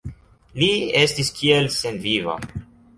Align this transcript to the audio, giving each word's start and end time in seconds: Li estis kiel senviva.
Li 0.61 0.69
estis 1.03 1.31
kiel 1.37 1.71
senviva. 1.79 2.43